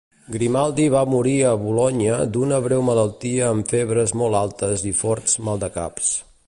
Grimaldi 0.35 0.85
va 0.93 1.03
morir 1.09 1.33
a 1.49 1.51
Bolonya 1.65 2.15
d'una 2.37 2.59
breu 2.69 2.83
malaltia 2.89 3.51
amb 3.51 3.73
febres 3.75 4.19
molt 4.23 4.43
altes 4.45 4.89
i 4.93 4.97
forts 5.05 5.43
maldecaps. 5.51 6.15